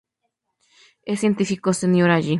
Es 1.03 1.19
científico 1.19 1.73
senior 1.73 2.09
allí. 2.09 2.29